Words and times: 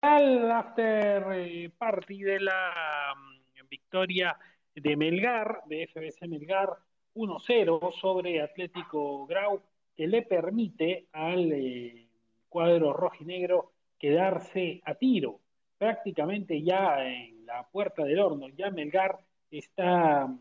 al 0.00 0.50
after 0.50 1.70
party 1.76 2.22
de 2.22 2.40
la 2.40 3.14
mm, 3.16 3.68
victoria 3.68 4.36
de 4.74 4.96
Melgar, 4.96 5.62
de 5.66 5.86
FBC 5.86 6.26
Melgar, 6.26 6.70
1-0 7.14 7.92
sobre 8.00 8.40
Atlético 8.40 9.26
Grau, 9.26 9.62
que 9.96 10.06
le 10.06 10.22
permite 10.22 11.06
al 11.12 11.52
eh, 11.52 12.06
cuadro 12.48 12.92
rojinegro 12.92 13.72
quedarse 13.98 14.80
a 14.84 14.94
tiro, 14.94 15.40
prácticamente 15.76 16.62
ya 16.62 17.04
en 17.06 17.44
la 17.44 17.66
puerta 17.66 18.04
del 18.04 18.20
horno. 18.20 18.48
Ya 18.48 18.70
Melgar 18.70 19.18
está 19.50 20.26
mm, 20.26 20.38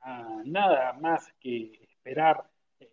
a 0.00 0.42
nada 0.44 0.92
más 0.94 1.32
que 1.38 1.80
esperar 1.82 2.44
eh, 2.80 2.88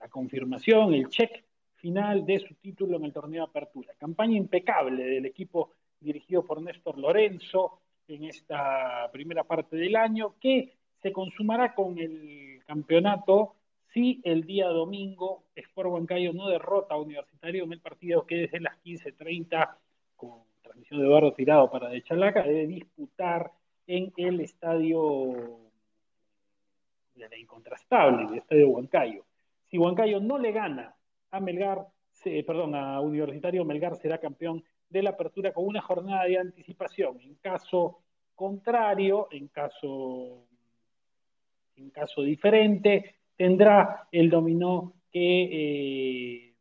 la 0.00 0.08
confirmación, 0.08 0.94
el 0.94 1.08
check 1.08 1.44
final 1.82 2.24
de 2.24 2.38
su 2.38 2.54
título 2.54 2.96
en 2.96 3.06
el 3.06 3.12
torneo 3.12 3.42
apertura. 3.42 3.92
Campaña 3.98 4.36
impecable 4.36 5.02
del 5.04 5.26
equipo 5.26 5.72
dirigido 6.00 6.46
por 6.46 6.62
Néstor 6.62 6.96
Lorenzo 6.96 7.80
en 8.06 8.24
esta 8.24 9.10
primera 9.12 9.42
parte 9.42 9.76
del 9.76 9.96
año, 9.96 10.36
que 10.40 10.72
se 11.02 11.12
consumará 11.12 11.74
con 11.74 11.98
el 11.98 12.62
campeonato 12.64 13.56
si 13.92 14.20
el 14.24 14.44
día 14.44 14.68
domingo 14.68 15.42
Sport 15.56 15.90
Huancayo 15.90 16.32
no 16.32 16.48
derrota 16.48 16.94
a 16.94 16.98
Universitario 16.98 17.64
en 17.64 17.72
el 17.72 17.80
partido 17.80 18.24
que 18.24 18.36
desde 18.36 18.60
las 18.60 18.80
15.30, 18.84 19.76
con 20.16 20.38
transmisión 20.62 21.00
de 21.00 21.06
Eduardo 21.06 21.32
Tirado 21.32 21.68
para 21.68 21.88
de 21.88 22.02
Chalaca, 22.02 22.44
debe 22.44 22.66
disputar 22.68 23.50
en 23.88 24.12
el 24.16 24.40
estadio 24.40 25.58
de 27.16 27.28
la 27.28 27.36
incontrastable, 27.36 28.28
el 28.28 28.38
estadio 28.38 28.68
Huancayo. 28.68 29.24
Si 29.68 29.78
Huancayo 29.78 30.20
no 30.20 30.38
le 30.38 30.52
gana 30.52 30.94
a 31.32 31.40
Melgar, 31.40 31.86
perdón, 32.46 32.74
a 32.74 33.00
Universitario 33.00 33.64
Melgar 33.64 33.96
será 33.96 34.18
campeón 34.18 34.62
de 34.88 35.02
la 35.02 35.10
apertura 35.10 35.52
con 35.52 35.66
una 35.66 35.80
jornada 35.80 36.24
de 36.24 36.38
anticipación. 36.38 37.20
En 37.22 37.34
caso 37.36 38.02
contrario, 38.34 39.28
en 39.30 39.48
caso, 39.48 40.46
en 41.76 41.90
caso 41.90 42.22
diferente, 42.22 43.16
tendrá 43.36 44.08
el 44.12 44.28
dominó 44.28 44.94
que 45.10 46.48
eh, 46.48 46.54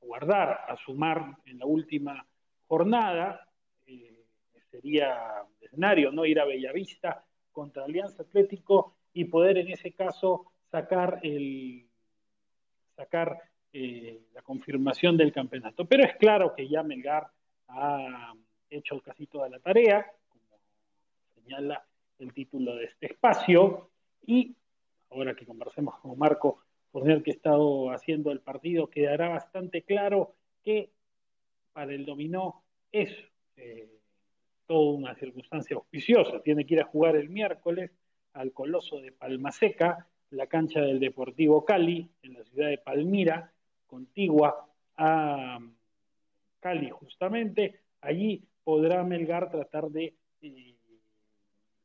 guardar, 0.00 0.60
a 0.68 0.76
sumar 0.76 1.36
en 1.46 1.58
la 1.58 1.66
última 1.66 2.26
jornada, 2.68 3.48
eh, 3.86 4.24
sería 4.70 5.42
escenario, 5.60 6.12
¿no? 6.12 6.24
Ir 6.24 6.38
a 6.40 6.44
Bellavista 6.44 7.24
contra 7.50 7.84
Alianza 7.84 8.22
Atlético 8.22 8.94
y 9.12 9.24
poder 9.24 9.58
en 9.58 9.68
ese 9.68 9.92
caso 9.92 10.52
sacar 10.70 11.20
el 11.22 11.85
sacar 12.96 13.38
eh, 13.72 14.22
la 14.34 14.42
confirmación 14.42 15.16
del 15.16 15.32
campeonato. 15.32 15.84
Pero 15.84 16.04
es 16.04 16.16
claro 16.16 16.54
que 16.54 16.68
ya 16.68 16.82
Melgar 16.82 17.28
ha 17.68 18.34
hecho 18.70 19.00
casi 19.00 19.26
toda 19.26 19.48
la 19.48 19.58
tarea, 19.60 20.10
como 20.28 20.42
señala 21.34 21.86
el 22.18 22.32
título 22.32 22.74
de 22.76 22.86
este 22.86 23.06
espacio, 23.06 23.90
y 24.24 24.56
ahora 25.10 25.34
que 25.34 25.46
conversemos 25.46 25.98
con 26.00 26.18
Marco 26.18 26.66
el 27.04 27.22
que 27.22 27.32
ha 27.32 27.34
estado 27.34 27.90
haciendo 27.90 28.32
el 28.32 28.40
partido, 28.40 28.88
quedará 28.88 29.28
bastante 29.28 29.82
claro 29.82 30.34
que 30.64 30.90
para 31.72 31.92
el 31.92 32.06
dominó 32.06 32.62
es 32.90 33.10
eh, 33.56 33.90
toda 34.66 34.96
una 34.96 35.14
circunstancia 35.14 35.76
auspiciosa. 35.76 36.42
Tiene 36.42 36.64
que 36.64 36.74
ir 36.74 36.80
a 36.80 36.86
jugar 36.86 37.16
el 37.16 37.28
miércoles 37.28 37.90
al 38.32 38.52
Coloso 38.52 39.00
de 39.00 39.12
Palmaseca, 39.12 40.08
la 40.30 40.46
cancha 40.46 40.80
del 40.80 41.00
Deportivo 41.00 41.64
Cali, 41.64 42.08
en 42.22 42.34
la 42.34 42.44
ciudad 42.44 42.68
de 42.68 42.78
Palmira, 42.78 43.52
contigua 43.86 44.66
a 44.96 45.58
Cali 46.60 46.90
justamente. 46.90 47.80
Allí 48.00 48.42
podrá 48.64 49.04
Melgar 49.04 49.50
tratar 49.50 49.88
de 49.90 50.14
eh, 50.42 50.74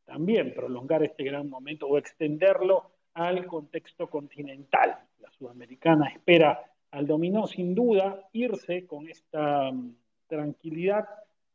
también 0.05 0.53
prolongar 0.53 1.03
este 1.03 1.23
gran 1.23 1.49
momento 1.49 1.87
o 1.87 1.97
extenderlo 1.97 2.91
al 3.13 3.45
contexto 3.45 4.09
continental. 4.09 4.97
La 5.19 5.31
sudamericana 5.31 6.07
espera 6.07 6.71
al 6.91 7.07
dominó 7.07 7.47
sin 7.47 7.75
duda 7.75 8.27
irse 8.33 8.85
con 8.85 9.07
esta 9.07 9.71
mm, 9.71 9.95
tranquilidad 10.27 11.07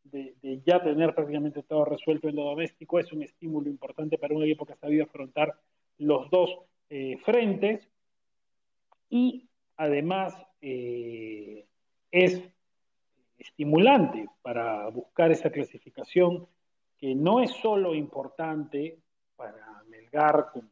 de, 0.04 0.34
de, 0.40 0.60
ya 0.64 0.82
tener 0.82 1.14
prácticamente 1.14 1.62
todo 1.62 1.84
resuelto 1.84 2.28
en 2.28 2.36
lo 2.36 2.44
doméstico. 2.44 2.98
Es 2.98 3.12
un 3.12 3.22
estímulo 3.22 3.68
importante 3.68 4.18
para 4.18 4.34
un 4.34 4.44
equipo 4.44 4.64
que 4.64 4.74
ha 4.74 4.76
sabido 4.76 5.04
afrontar 5.04 5.58
los 5.98 6.30
dos 6.30 6.60
eh, 6.90 7.18
frentes 7.24 7.88
y 9.08 9.48
además 9.76 10.34
eh, 10.60 11.66
es 12.10 12.42
estimulante 13.38 14.26
para 14.42 14.88
buscar 14.88 15.30
esa 15.30 15.50
clasificación 15.50 16.46
que 16.98 17.14
no 17.14 17.40
es 17.40 17.50
solo 17.50 17.94
importante 17.94 18.98
para 19.36 19.82
Melgar 19.88 20.46
como 20.52 20.68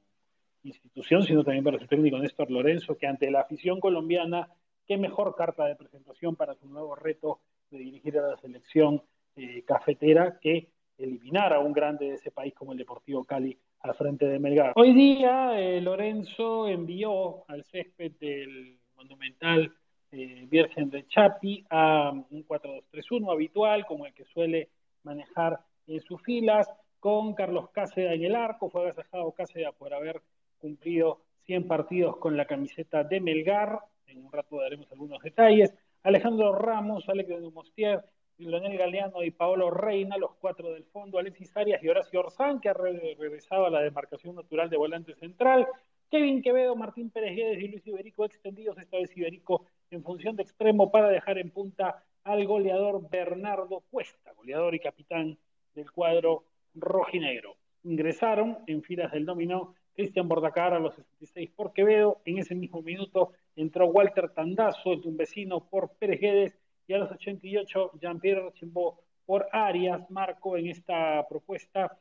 institución, 0.62 1.22
sino 1.22 1.44
también 1.44 1.64
para 1.64 1.78
su 1.78 1.86
técnico 1.86 2.18
Néstor 2.18 2.50
Lorenzo, 2.50 2.96
que 2.96 3.06
ante 3.06 3.30
la 3.30 3.40
afición 3.40 3.80
colombiana, 3.80 4.48
qué 4.86 4.96
mejor 4.96 5.34
carta 5.36 5.66
de 5.66 5.76
presentación 5.76 6.36
para 6.36 6.54
su 6.54 6.66
nuevo 6.66 6.94
reto 6.94 7.40
de 7.70 7.78
dirigir 7.78 8.18
a 8.18 8.28
la 8.28 8.36
selección 8.38 9.02
eh, 9.36 9.62
cafetera 9.66 10.38
que 10.40 10.70
eliminar 10.96 11.52
a 11.52 11.60
un 11.60 11.72
grande 11.72 12.06
de 12.06 12.14
ese 12.14 12.30
país 12.30 12.54
como 12.54 12.72
el 12.72 12.78
Deportivo 12.78 13.24
Cali 13.24 13.58
al 13.84 13.94
frente 13.94 14.26
de 14.26 14.38
Melgar. 14.38 14.72
Hoy 14.76 14.94
día 14.94 15.60
eh, 15.60 15.78
Lorenzo 15.80 16.66
envió 16.66 17.44
al 17.48 17.64
césped 17.64 18.12
del 18.18 18.78
monumental 18.96 19.74
eh, 20.10 20.46
Virgen 20.48 20.88
de 20.88 21.06
Chapi 21.06 21.66
a 21.68 22.10
un 22.10 22.46
4-2-3-1 22.46 23.30
habitual, 23.30 23.84
como 23.84 24.06
el 24.06 24.14
que 24.14 24.24
suele 24.24 24.70
manejar 25.02 25.60
en 25.86 26.00
sus 26.00 26.22
filas, 26.22 26.66
con 26.98 27.34
Carlos 27.34 27.68
Cáceres 27.72 28.14
en 28.14 28.24
el 28.24 28.34
arco, 28.34 28.70
fue 28.70 28.80
agasajado 28.84 29.32
Cáceres 29.32 29.74
por 29.78 29.92
haber 29.92 30.22
cumplido 30.58 31.20
100 31.44 31.68
partidos 31.68 32.16
con 32.16 32.38
la 32.38 32.46
camiseta 32.46 33.04
de 33.04 33.20
Melgar, 33.20 33.80
en 34.06 34.24
un 34.24 34.32
rato 34.32 34.60
daremos 34.60 34.90
algunos 34.92 35.22
detalles, 35.22 35.74
Alejandro 36.02 36.54
Ramos, 36.54 37.06
Alex 37.06 37.28
de 37.28 37.40
Dumostier, 37.40 38.02
Leonel 38.38 38.76
Galeano 38.76 39.22
y 39.22 39.30
Paolo 39.30 39.70
Reina, 39.70 40.16
los 40.16 40.34
cuatro 40.34 40.72
del 40.72 40.84
fondo, 40.84 41.18
Alexis 41.18 41.56
Arias 41.56 41.82
y 41.82 41.88
Horacio 41.88 42.20
Orzán, 42.20 42.60
que 42.60 42.68
ha 42.68 42.74
regresado 42.74 43.66
a 43.66 43.70
la 43.70 43.80
demarcación 43.80 44.34
natural 44.34 44.68
de 44.68 44.76
volante 44.76 45.14
central, 45.14 45.66
Kevin 46.10 46.42
Quevedo, 46.42 46.76
Martín 46.76 47.10
Pérez 47.10 47.34
Guedes 47.34 47.60
y 47.60 47.68
Luis 47.68 47.86
Iberico 47.86 48.24
extendidos, 48.24 48.78
esta 48.78 48.98
vez 48.98 49.16
Iberico 49.16 49.66
en 49.90 50.02
función 50.02 50.36
de 50.36 50.42
extremo 50.42 50.90
para 50.90 51.08
dejar 51.08 51.38
en 51.38 51.50
punta 51.50 52.04
al 52.22 52.46
goleador 52.46 53.08
Bernardo 53.08 53.82
Cuesta, 53.90 54.32
goleador 54.32 54.74
y 54.74 54.80
capitán 54.80 55.38
del 55.74 55.90
cuadro 55.90 56.44
rojinegro. 56.74 57.56
Ingresaron 57.82 58.58
en 58.66 58.82
filas 58.82 59.12
del 59.12 59.26
dominó 59.26 59.74
Cristian 59.94 60.28
Bordacar 60.28 60.72
a 60.72 60.78
los 60.78 60.94
66 60.94 61.50
por 61.50 61.72
Quevedo, 61.72 62.20
en 62.24 62.38
ese 62.38 62.54
mismo 62.54 62.82
minuto 62.82 63.32
entró 63.56 63.86
Walter 63.86 64.30
Tandazo, 64.30 64.92
el 64.92 65.00
tumbecino 65.00 65.68
por 65.68 65.90
Pérez 65.98 66.20
Guedes, 66.20 66.58
y 66.86 66.92
a 66.94 66.98
los 66.98 67.10
88 67.10 67.92
Jean-Pierre 68.00 68.46
Archimbó 68.46 69.00
por 69.26 69.46
Arias, 69.52 70.10
Marco, 70.10 70.56
en 70.56 70.68
esta 70.68 71.26
propuesta 71.28 71.98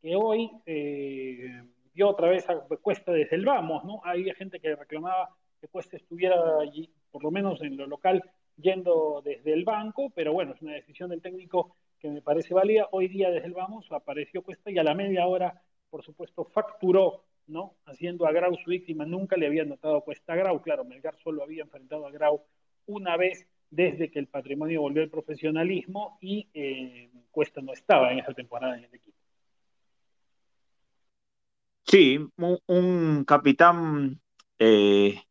que 0.00 0.16
hoy 0.16 0.50
eh, 0.66 1.62
dio 1.94 2.08
otra 2.08 2.28
vez 2.28 2.48
a 2.50 2.60
Cuesta 2.60 3.12
desde 3.12 3.36
el 3.36 3.44
vamos, 3.44 3.84
¿no? 3.84 4.00
Había 4.04 4.34
gente 4.34 4.60
que 4.60 4.74
reclamaba 4.74 5.30
que 5.60 5.68
Cuesta 5.68 5.96
estuviera 5.96 6.36
allí, 6.60 6.90
por 7.10 7.22
lo 7.22 7.30
menos 7.30 7.62
en 7.62 7.76
lo 7.76 7.86
local, 7.86 8.22
yendo 8.56 9.22
desde 9.24 9.52
el 9.52 9.64
banco, 9.64 10.10
pero 10.14 10.32
bueno, 10.32 10.52
es 10.54 10.62
una 10.62 10.72
decisión 10.72 11.10
del 11.10 11.22
técnico 11.22 11.76
que 11.98 12.10
me 12.10 12.20
parece 12.20 12.52
válida. 12.52 12.88
Hoy 12.90 13.08
día 13.08 13.30
desde 13.30 13.46
el 13.46 13.54
vamos 13.54 13.86
apareció 13.92 14.42
Cuesta 14.42 14.70
y 14.70 14.78
a 14.78 14.82
la 14.82 14.94
media 14.94 15.26
hora, 15.26 15.62
por 15.88 16.02
supuesto, 16.02 16.44
facturó, 16.44 17.24
¿no? 17.46 17.76
Haciendo 17.86 18.26
a 18.26 18.32
Grau 18.32 18.56
su 18.56 18.70
víctima. 18.70 19.06
Nunca 19.06 19.36
le 19.36 19.46
había 19.46 19.64
notado 19.64 20.00
Cuesta 20.02 20.32
a 20.32 20.36
Grau. 20.36 20.60
Claro, 20.60 20.84
Melgar 20.84 21.16
solo 21.22 21.42
había 21.42 21.62
enfrentado 21.62 22.06
a 22.06 22.10
Grau 22.10 22.42
una 22.86 23.16
vez 23.16 23.46
desde 23.72 24.10
que 24.10 24.18
el 24.18 24.26
patrimonio 24.26 24.82
volvió 24.82 25.02
al 25.02 25.08
profesionalismo 25.08 26.18
y 26.20 26.46
eh, 26.52 27.10
Cuesta 27.30 27.62
no 27.62 27.72
estaba 27.72 28.12
en 28.12 28.18
esa 28.18 28.34
temporada 28.34 28.76
en 28.76 28.84
el 28.84 28.94
equipo. 28.94 29.16
Sí, 31.84 32.18
un, 32.66 33.24
capitán 33.24 34.20
eh, 34.58 35.22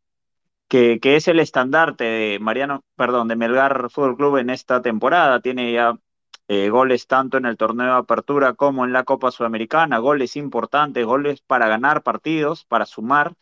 que, 0.67 0.99
es 1.03 1.27
el 1.27 1.39
estandarte 1.39 2.03
de 2.03 2.39
Mariano, 2.39 2.83
perdón, 2.95 3.27
de 3.27 3.35
Melgar 3.35 3.89
Fútbol 3.91 4.17
Club 4.17 4.37
en 4.37 4.49
esta 4.49 4.81
temporada. 4.81 5.39
Tiene 5.39 5.71
ya 5.71 5.93
eh, 6.47 6.69
goles 6.69 7.05
tanto 7.05 7.37
en 7.37 7.45
el 7.45 7.57
torneo 7.57 7.93
de 7.93 7.99
apertura 7.99 8.53
como 8.55 8.85
en 8.85 8.91
la 8.91 9.03
Copa 9.03 9.29
Sudamericana, 9.29 9.99
goles 9.99 10.35
importantes, 10.35 11.05
goles 11.05 11.41
para 11.41 11.67
ganar 11.67 12.01
partidos, 12.01 12.65
para 12.65 12.87
sumar 12.87 13.35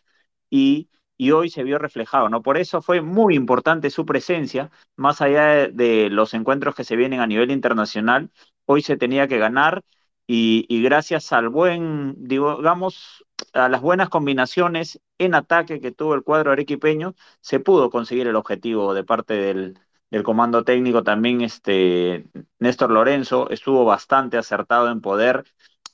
y 0.50 0.89
y 1.19 1.31
hoy 1.31 1.50
se 1.50 1.63
vio 1.63 1.77
reflejado, 1.80 2.30
¿no? 2.30 2.42
Por 2.42 2.57
eso 2.57 2.81
fue 2.81 3.01
muy 3.01 3.36
importante 3.36 3.89
su 3.89 4.06
presencia, 4.06 4.71
más 4.95 5.21
allá 5.21 5.68
de, 5.68 6.10
los 6.10 6.33
encuentros 6.33 6.75
que 6.75 6.86
se 6.86 6.95
vienen 6.95 7.19
a 7.19 7.27
nivel 7.27 7.51
internacional, 7.51 8.31
hoy 8.66 8.81
se 8.83 8.98
tenía 8.98 9.27
que 9.27 9.38
ganar 9.38 9.83
y, 10.27 10.81
gracias 10.81 11.33
al 11.33 11.50
buen, 11.50 12.16
digamos, 12.27 13.25
a 13.54 13.68
las 13.69 13.81
buenas 13.81 14.10
combinaciones 14.10 15.01
en 15.18 15.36
ataque 15.36 15.81
que 15.81 15.92
tuvo 15.92 16.16
el 16.16 16.24
cuadro 16.24 16.51
arequipeño, 16.54 17.16
se 17.42 17.60
pudo 17.60 17.89
conseguir 17.89 18.27
el 18.27 18.36
objetivo 18.38 18.94
de 18.94 19.04
parte 19.04 19.33
del, 19.33 20.24
comando 20.24 20.63
técnico 20.63 21.04
también, 21.04 21.42
este, 21.42 22.27
Néstor 22.60 22.92
Lorenzo, 22.92 23.50
estuvo 23.50 23.83
bastante 23.86 24.38
acertado 24.38 24.89
en 24.89 25.01
poder 25.01 25.44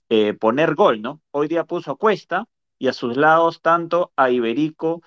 eh, 0.09 0.33
poner 0.35 0.75
gol, 0.75 1.01
¿no? 1.01 1.21
Hoy 1.31 1.47
día 1.47 1.63
puso 1.65 1.97
Cuesta 1.97 2.47
y 2.79 2.87
a 2.87 2.93
sus 2.93 3.17
lados 3.17 3.61
tanto 3.61 4.11
a 4.15 4.29
Iberico 4.29 5.01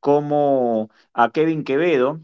como 0.00 0.90
a 1.12 1.30
Kevin 1.30 1.64
Quevedo 1.64 2.20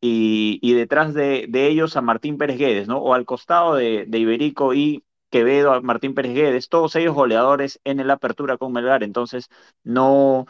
y, 0.00 0.74
detrás 0.74 1.14
de, 1.14 1.48
ellos 1.54 1.96
a 1.96 2.02
Martín 2.02 2.36
Pérez 2.36 2.58
Guedes, 2.58 2.88
¿no? 2.88 2.98
O 2.98 3.14
al 3.14 3.24
costado 3.24 3.76
de, 3.76 4.04
de 4.06 4.18
Iberico 4.18 4.74
y 4.74 5.04
Quevedo, 5.30 5.72
a 5.72 5.80
Martín 5.80 6.14
Pérez 6.14 6.34
Guedes, 6.34 6.68
todos 6.68 6.94
ellos 6.96 7.14
goleadores 7.14 7.80
en 7.84 8.00
el 8.00 8.10
apertura 8.10 8.58
con 8.58 8.72
Melgar, 8.72 9.02
entonces 9.02 9.48
no, 9.84 10.46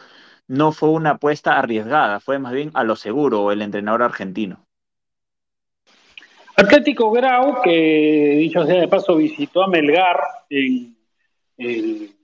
no 0.48 0.72
fue 0.72 0.88
una 0.88 1.10
apuesta 1.10 1.58
arriesgada, 1.58 2.18
fue 2.18 2.38
más 2.38 2.52
bien 2.52 2.70
a 2.74 2.82
lo 2.82 2.96
seguro 2.96 3.52
el 3.52 3.62
entrenador 3.62 4.02
argentino. 4.02 4.66
Atlético 6.56 7.10
Grau, 7.10 7.62
que 7.62 8.36
dicho 8.38 8.64
sea 8.66 8.80
de 8.80 8.88
paso 8.88 9.16
visitó 9.16 9.62
a 9.62 9.68
Melgar 9.68 10.20
en, 10.50 10.96
en, 11.56 12.14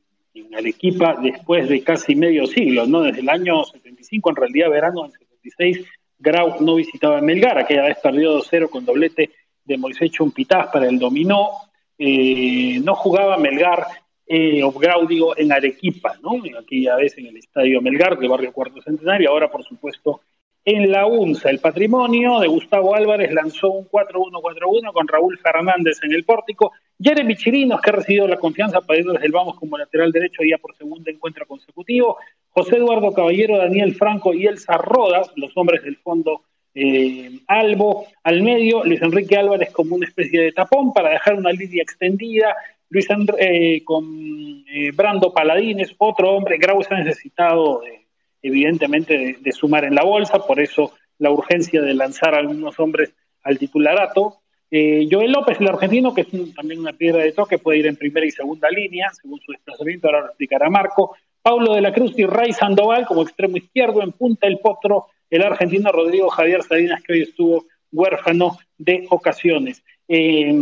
Arequipa 0.54 1.16
después 1.20 1.68
de 1.68 1.82
casi 1.82 2.14
medio 2.14 2.46
siglo, 2.46 2.86
¿no? 2.86 3.02
Desde 3.02 3.20
el 3.20 3.28
año 3.28 3.64
75, 3.64 4.30
en 4.30 4.36
realidad 4.36 4.70
verano 4.70 5.02
del 5.02 5.12
76, 5.12 5.86
Grau 6.18 6.56
no 6.60 6.74
visitaba 6.74 7.20
Melgar, 7.20 7.58
aquella 7.58 7.84
vez 7.84 7.98
perdió 8.02 8.38
2-0 8.38 8.70
con 8.70 8.84
doblete 8.84 9.30
de 9.64 9.78
Moisés 9.78 10.10
Chumpitaz 10.10 10.70
para 10.72 10.88
el 10.88 10.98
dominó. 10.98 11.50
Eh, 11.98 12.80
no 12.82 12.94
jugaba 12.94 13.38
Melgar 13.38 13.86
eh, 14.26 14.62
o 14.62 14.72
Grau, 14.72 15.06
digo, 15.06 15.36
en 15.36 15.52
Arequipa, 15.52 16.16
¿no? 16.22 16.40
Aquella 16.58 16.96
vez 16.96 17.16
en 17.18 17.26
el 17.26 17.36
Estadio 17.36 17.80
Melgar 17.80 18.18
del 18.18 18.28
barrio 18.28 18.52
Cuarto 18.52 18.82
Centenario, 18.82 19.30
ahora 19.30 19.50
por 19.50 19.64
supuesto 19.64 20.20
en 20.68 20.92
la 20.92 21.06
UNSA. 21.06 21.48
El 21.48 21.60
patrimonio 21.60 22.40
de 22.40 22.46
Gustavo 22.46 22.94
Álvarez 22.94 23.32
lanzó 23.32 23.70
un 23.70 23.88
4-1-4-1 23.88 24.92
con 24.92 25.08
Raúl 25.08 25.38
Fernández 25.38 25.98
en 26.02 26.12
el 26.12 26.24
pórtico. 26.24 26.72
Jeremy 27.00 27.36
Chirinos, 27.36 27.80
que 27.80 27.88
ha 27.88 27.94
recibido 27.94 28.28
la 28.28 28.36
confianza 28.36 28.82
para 28.82 28.98
desde 28.98 29.24
el 29.24 29.32
Vamos 29.32 29.58
como 29.58 29.78
lateral 29.78 30.12
derecho 30.12 30.42
ya 30.44 30.58
por 30.58 30.76
segundo 30.76 31.10
encuentro 31.10 31.46
consecutivo. 31.46 32.18
José 32.50 32.76
Eduardo 32.76 33.14
Caballero, 33.14 33.56
Daniel 33.56 33.94
Franco 33.94 34.34
y 34.34 34.46
Elsa 34.46 34.76
Rodas, 34.76 35.32
los 35.36 35.56
hombres 35.56 35.82
del 35.84 35.96
fondo 35.96 36.42
eh, 36.74 37.30
Albo. 37.46 38.04
Al 38.22 38.42
medio, 38.42 38.84
Luis 38.84 39.00
Enrique 39.00 39.38
Álvarez 39.38 39.70
como 39.72 39.96
una 39.96 40.06
especie 40.06 40.42
de 40.42 40.52
tapón 40.52 40.92
para 40.92 41.08
dejar 41.08 41.36
una 41.36 41.50
línea 41.50 41.82
extendida. 41.82 42.54
Luis 42.90 43.06
eh, 43.38 43.82
con 43.84 44.64
eh, 44.70 44.90
Brando 44.94 45.32
Paladines, 45.32 45.94
otro 45.96 46.32
hombre. 46.32 46.58
Grau 46.58 46.82
se 46.82 46.94
ha 46.94 46.98
necesitado 46.98 47.80
de 47.80 48.07
evidentemente 48.42 49.38
de, 49.40 49.52
sumar 49.52 49.84
en 49.84 49.94
la 49.94 50.04
bolsa, 50.04 50.46
por 50.46 50.60
eso 50.60 50.92
la 51.18 51.30
urgencia 51.30 51.82
de 51.82 51.94
lanzar 51.94 52.34
a 52.34 52.38
algunos 52.38 52.78
hombres 52.78 53.12
al 53.42 53.58
titularato. 53.58 54.36
Eh, 54.70 55.08
Joel 55.10 55.32
López, 55.32 55.60
el 55.60 55.68
argentino, 55.68 56.14
que 56.14 56.22
es 56.22 56.28
también 56.54 56.80
una 56.80 56.92
piedra 56.92 57.22
de 57.22 57.32
toque, 57.32 57.58
puede 57.58 57.78
ir 57.78 57.86
en 57.86 57.96
primera 57.96 58.26
y 58.26 58.30
segunda 58.30 58.68
línea, 58.70 59.10
según 59.12 59.40
su 59.40 59.52
desplazamiento, 59.52 60.08
ahora 60.08 60.20
lo 60.20 60.26
explicará 60.26 60.68
Marco. 60.68 61.16
Paulo 61.42 61.74
de 61.74 61.80
la 61.80 61.92
Cruz 61.92 62.12
y 62.18 62.26
Ray 62.26 62.52
Sandoval 62.52 63.06
como 63.06 63.22
extremo 63.22 63.56
izquierdo, 63.56 64.02
en 64.02 64.12
punta 64.12 64.46
el 64.46 64.58
potro, 64.58 65.06
el 65.30 65.42
argentino 65.42 65.90
Rodrigo 65.90 66.28
Javier 66.28 66.62
Salinas, 66.62 67.02
que 67.02 67.14
hoy 67.14 67.22
estuvo 67.22 67.64
huérfano 67.90 68.58
de 68.76 69.06
ocasiones. 69.10 69.82
Eh, 70.06 70.52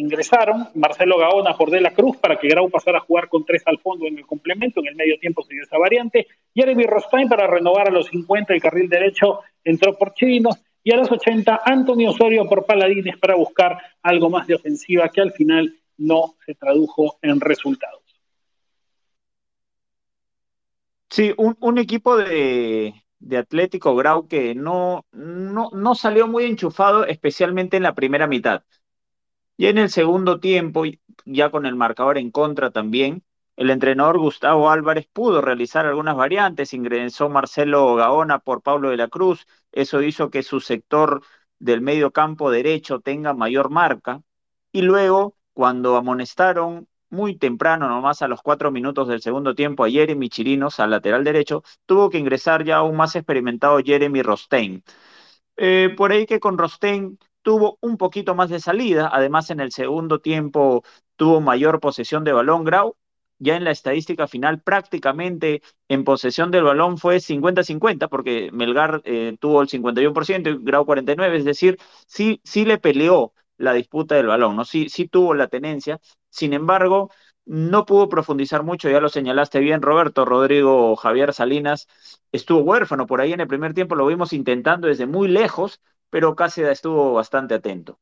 ingresaron 0.00 0.68
Marcelo 0.74 1.18
Gaona 1.18 1.56
por 1.56 1.70
De 1.70 1.80
la 1.80 1.92
Cruz 1.92 2.16
para 2.16 2.36
que 2.36 2.48
Grau 2.48 2.68
pasara 2.70 2.98
a 2.98 3.02
jugar 3.02 3.28
con 3.28 3.44
tres 3.44 3.62
al 3.66 3.78
fondo 3.78 4.06
en 4.06 4.18
el 4.18 4.26
complemento, 4.26 4.80
en 4.80 4.88
el 4.88 4.96
medio 4.96 5.18
tiempo 5.18 5.42
se 5.42 5.54
dio 5.54 5.62
esa 5.62 5.78
variante, 5.78 6.26
Jeremy 6.54 6.84
Rostain 6.84 7.28
para 7.28 7.46
renovar 7.46 7.88
a 7.88 7.92
los 7.92 8.06
50 8.08 8.54
el 8.54 8.62
carril 8.62 8.88
derecho 8.88 9.40
entró 9.64 9.96
por 9.96 10.14
Chinos, 10.14 10.56
y 10.82 10.92
a 10.92 10.96
los 10.96 11.10
80 11.10 11.60
Antonio 11.64 12.10
Osorio 12.10 12.48
por 12.48 12.64
Paladines 12.64 13.18
para 13.18 13.34
buscar 13.34 13.78
algo 14.02 14.30
más 14.30 14.46
de 14.46 14.54
ofensiva 14.54 15.08
que 15.08 15.20
al 15.20 15.32
final 15.32 15.76
no 15.98 16.36
se 16.46 16.54
tradujo 16.54 17.18
en 17.22 17.40
resultados. 17.40 18.00
Sí, 21.10 21.34
un, 21.36 21.78
equipo 21.78 22.16
de, 22.16 22.94
Atlético 23.36 23.96
Grau 23.96 24.28
que 24.28 24.54
no, 24.54 25.04
no, 25.12 25.68
no 25.72 25.94
salió 25.94 26.28
muy 26.28 26.44
enchufado, 26.44 27.04
especialmente 27.04 27.76
en 27.76 27.82
la 27.82 27.94
primera 27.94 28.28
mitad. 28.28 28.62
Y 29.60 29.66
en 29.66 29.76
el 29.76 29.90
segundo 29.90 30.40
tiempo, 30.40 30.84
ya 31.26 31.50
con 31.50 31.66
el 31.66 31.76
marcador 31.76 32.16
en 32.16 32.30
contra 32.30 32.70
también, 32.70 33.22
el 33.56 33.68
entrenador 33.68 34.18
Gustavo 34.18 34.70
Álvarez 34.70 35.06
pudo 35.12 35.42
realizar 35.42 35.84
algunas 35.84 36.16
variantes, 36.16 36.72
ingresó 36.72 37.28
Marcelo 37.28 37.94
Gaona 37.94 38.38
por 38.38 38.62
Pablo 38.62 38.88
de 38.88 38.96
la 38.96 39.08
Cruz, 39.08 39.46
eso 39.70 40.00
hizo 40.00 40.30
que 40.30 40.42
su 40.42 40.60
sector 40.60 41.22
del 41.58 41.82
medio 41.82 42.10
campo 42.10 42.50
derecho 42.50 43.00
tenga 43.00 43.34
mayor 43.34 43.68
marca, 43.68 44.22
y 44.72 44.80
luego, 44.80 45.36
cuando 45.52 45.96
amonestaron 45.96 46.88
muy 47.10 47.36
temprano, 47.36 47.86
nomás 47.86 48.22
a 48.22 48.28
los 48.28 48.40
cuatro 48.40 48.70
minutos 48.70 49.08
del 49.08 49.20
segundo 49.20 49.54
tiempo, 49.54 49.84
a 49.84 49.90
Jeremy 49.90 50.30
Chirinos 50.30 50.80
al 50.80 50.88
lateral 50.88 51.22
derecho, 51.22 51.64
tuvo 51.84 52.08
que 52.08 52.16
ingresar 52.16 52.64
ya 52.64 52.80
un 52.80 52.96
más 52.96 53.14
experimentado 53.14 53.78
Jeremy 53.84 54.22
Rostein. 54.22 54.82
Eh, 55.58 55.92
por 55.98 56.12
ahí 56.12 56.24
que 56.24 56.40
con 56.40 56.56
Rostein 56.56 57.18
tuvo 57.42 57.78
un 57.80 57.96
poquito 57.96 58.34
más 58.34 58.50
de 58.50 58.60
salida, 58.60 59.10
además 59.12 59.50
en 59.50 59.60
el 59.60 59.72
segundo 59.72 60.20
tiempo 60.20 60.82
tuvo 61.16 61.40
mayor 61.40 61.80
posesión 61.80 62.24
de 62.24 62.32
balón 62.32 62.64
Grau, 62.64 62.96
ya 63.38 63.56
en 63.56 63.64
la 63.64 63.70
estadística 63.70 64.26
final 64.28 64.60
prácticamente 64.60 65.62
en 65.88 66.04
posesión 66.04 66.50
del 66.50 66.64
balón 66.64 66.98
fue 66.98 67.20
50-50, 67.20 68.08
porque 68.08 68.50
Melgar 68.52 69.00
eh, 69.04 69.36
tuvo 69.40 69.62
el 69.62 69.68
51% 69.68 70.50
y 70.50 70.58
Grau 70.62 70.84
49%, 70.84 71.50
es 71.50 71.56
decir, 71.56 71.78
sí, 72.06 72.40
sí 72.44 72.64
le 72.64 72.78
peleó 72.78 73.32
la 73.56 73.72
disputa 73.72 74.14
del 74.16 74.26
balón, 74.26 74.56
¿no? 74.56 74.64
Sí, 74.64 74.88
sí 74.88 75.08
tuvo 75.08 75.34
la 75.34 75.48
tenencia, 75.48 76.00
sin 76.30 76.52
embargo, 76.52 77.10
no 77.46 77.84
pudo 77.86 78.08
profundizar 78.08 78.62
mucho, 78.62 78.88
ya 78.90 79.00
lo 79.00 79.08
señalaste 79.08 79.58
bien, 79.60 79.82
Roberto, 79.82 80.24
Rodrigo 80.24 80.94
Javier 80.96 81.32
Salinas 81.32 81.88
estuvo 82.32 82.60
huérfano 82.60 83.06
por 83.06 83.20
ahí 83.20 83.32
en 83.32 83.40
el 83.40 83.48
primer 83.48 83.74
tiempo, 83.74 83.94
lo 83.94 84.06
vimos 84.06 84.32
intentando 84.32 84.88
desde 84.88 85.06
muy 85.06 85.28
lejos, 85.28 85.80
pero 86.10 86.34
Cáceres 86.34 86.72
estuvo 86.72 87.14
bastante 87.14 87.54
atento. 87.54 87.98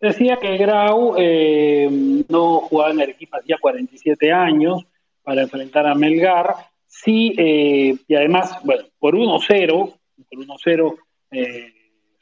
Decía 0.00 0.38
que 0.38 0.56
Grau 0.56 1.14
eh, 1.18 2.24
no 2.28 2.60
jugaba 2.60 2.90
en 2.90 3.02
Arequipa 3.02 3.38
hacía 3.38 3.58
47 3.60 4.32
años 4.32 4.86
para 5.22 5.42
enfrentar 5.42 5.86
a 5.86 5.94
Melgar. 5.94 6.54
Sí, 6.86 7.34
eh, 7.36 7.96
y 8.08 8.14
además, 8.14 8.56
bueno, 8.64 8.84
por 8.98 9.14
1-0, 9.14 9.94
por 10.28 10.38
1-0, 10.38 10.96
eh, 11.32 11.72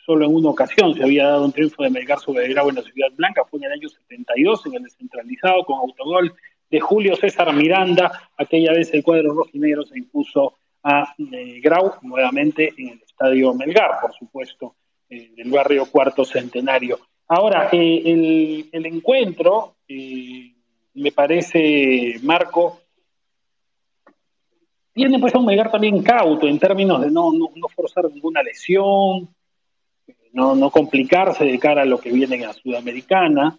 solo 0.04 0.26
en 0.26 0.34
una 0.34 0.50
ocasión 0.50 0.94
se 0.94 1.04
había 1.04 1.28
dado 1.28 1.44
un 1.44 1.52
triunfo 1.52 1.84
de 1.84 1.90
Melgar 1.90 2.18
sobre 2.18 2.48
Grau 2.48 2.68
en 2.68 2.74
la 2.74 2.82
Ciudad 2.82 3.12
Blanca, 3.14 3.44
fue 3.48 3.60
en 3.60 3.66
el 3.66 3.72
año 3.72 3.88
72, 3.88 4.66
en 4.66 4.74
el 4.74 4.82
descentralizado, 4.82 5.64
con 5.64 5.78
autogol 5.78 6.34
de 6.70 6.80
Julio 6.80 7.14
César 7.14 7.54
Miranda. 7.54 8.28
Aquella 8.36 8.72
vez 8.72 8.92
el 8.92 9.04
cuadro 9.04 9.32
rojinegro 9.34 9.84
se 9.84 9.98
impuso 9.98 10.57
a 10.82 11.14
Grau 11.62 11.94
nuevamente 12.02 12.72
en 12.76 12.88
el 12.90 13.02
Estadio 13.02 13.52
Melgar, 13.54 14.00
por 14.00 14.12
supuesto, 14.14 14.76
eh, 15.10 15.30
del 15.36 15.50
barrio 15.50 15.86
Cuarto 15.86 16.24
Centenario. 16.24 16.98
Ahora, 17.28 17.68
eh, 17.72 18.68
el, 18.72 18.86
encuentro, 18.86 19.76
eh, 19.88 20.54
me 20.94 21.12
parece, 21.12 22.16
Marco, 22.22 22.80
tiene 24.92 25.18
pues 25.18 25.34
a 25.34 25.38
un 25.38 25.46
Melgar 25.46 25.70
también 25.70 26.02
cauto 26.02 26.46
en 26.46 26.58
términos 26.58 27.00
de 27.00 27.10
no, 27.10 27.32
forzar 27.74 28.10
ninguna 28.10 28.42
lesión, 28.42 29.28
no, 30.32 30.70
complicarse 30.70 31.44
de 31.44 31.58
cara 31.58 31.82
a 31.82 31.86
lo 31.86 31.98
que 31.98 32.12
viene 32.12 32.36
en 32.36 32.42
la 32.42 32.52
Sudamericana. 32.52 33.58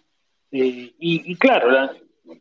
y, 0.50 1.34
claro, 1.36 1.90